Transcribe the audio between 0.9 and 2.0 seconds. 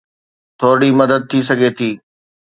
مدد ٿي سگهي ٿي